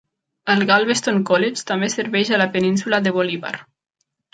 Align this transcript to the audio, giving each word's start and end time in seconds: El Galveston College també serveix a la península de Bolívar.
El 0.53 0.65
Galveston 0.71 1.21
College 1.31 1.67
també 1.73 1.93
serveix 1.99 2.33
a 2.39 2.43
la 2.45 2.51
península 2.59 3.05
de 3.09 3.19
Bolívar. 3.23 3.59